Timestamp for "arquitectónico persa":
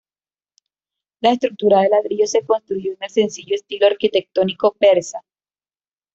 3.85-5.23